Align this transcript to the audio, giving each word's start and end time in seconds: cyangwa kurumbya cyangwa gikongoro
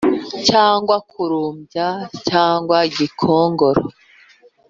cyangwa 0.47 0.95
kurumbya 1.11 1.87
cyangwa 2.29 2.77
gikongoro 2.95 3.83